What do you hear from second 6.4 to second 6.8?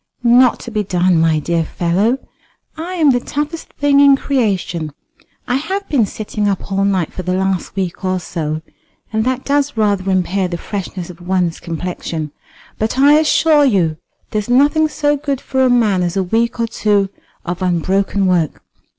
up